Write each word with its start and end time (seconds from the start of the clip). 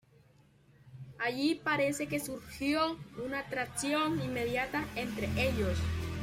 Allí 1.19 1.53
parece 1.53 2.07
que 2.07 2.19
surgió 2.19 2.97
una 3.23 3.41
atracción 3.41 4.19
inmediata 4.19 4.87
entre 4.95 5.29
ellos. 5.39 5.77